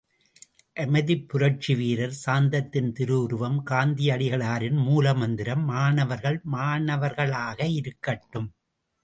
[0.75, 8.49] அமைதிப் புரட்சி வீரர், சாந்தத்தின் திருவுருவம் காந்தியடிகளாரின் மூல மந்திரம், மாணவர்கள், மாணவர்களாயிருக்கட்டும்.